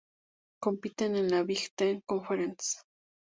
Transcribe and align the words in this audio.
Compiten 0.59 1.15
en 1.15 1.29
la 1.29 1.43
Big 1.43 1.75
Ten 1.75 2.01
Conference. 2.07 2.77